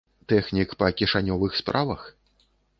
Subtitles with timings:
[0.31, 2.09] Тэхнік па кішанёвых справах?